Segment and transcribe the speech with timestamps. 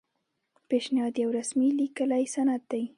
[0.69, 2.83] پیشنهاد یو رسمي لیکلی سند دی.